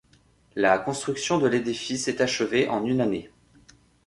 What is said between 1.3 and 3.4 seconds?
de l'édifice est achevée en une année.